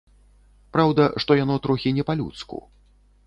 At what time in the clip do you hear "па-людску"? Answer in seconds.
2.09-2.63